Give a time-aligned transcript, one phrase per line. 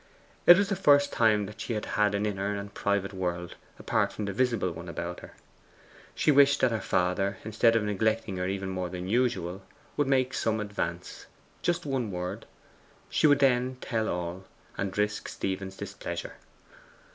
[0.47, 4.11] It was the first time that she had had an inner and private world apart
[4.11, 5.33] from the visible one about her.
[6.15, 9.61] She wished that her father, instead of neglecting her even more than usual,
[9.97, 11.27] would make some advance
[11.61, 12.47] just one word;
[13.09, 14.45] she would then tell all,
[14.75, 16.33] and risk Stephen's displeasure.